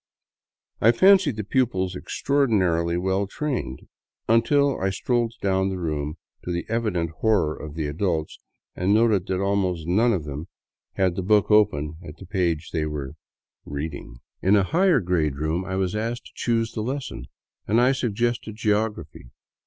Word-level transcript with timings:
I 0.81 0.91
fancied 0.93 1.35
the 1.35 1.43
pupils 1.43 1.95
extraordinarily 1.95 2.97
well 2.97 3.27
trained— 3.27 3.87
until 4.27 4.81
I 4.81 4.89
strolled 4.89 5.35
down 5.43 5.69
the 5.69 5.77
room, 5.77 6.17
to 6.43 6.51
the 6.51 6.65
evident 6.69 7.11
horror 7.19 7.55
of 7.55 7.75
the 7.75 7.85
adults, 7.85 8.39
and 8.75 8.95
noted 8.95 9.27
that 9.27 9.39
almost 9.39 9.85
none 9.85 10.11
of 10.11 10.23
them 10.23 10.47
had 10.93 11.15
the 11.15 11.21
book 11.21 11.51
open 11.51 11.97
at 12.03 12.17
the 12.17 12.25
page 12.25 12.71
they 12.71 12.87
were" 12.87 13.13
reading." 13.65 14.17
54 14.41 14.41
FROM 14.41 14.41
BOGOTA 14.41 14.47
OVER 14.47 14.49
THE 14.49 14.49
QUINDIO 14.49 14.49
In 14.49 14.55
a 14.55 14.71
higher 14.87 14.99
grade 15.01 15.35
room 15.35 15.65
I 15.65 15.75
was 15.75 15.95
asked 15.95 16.25
to 16.25 16.31
choose 16.33 16.71
the 16.73 16.81
lesson, 16.81 17.25
and 17.67 17.77
sug^ 17.77 18.15
gested 18.15 18.55
geography. 18.55 19.29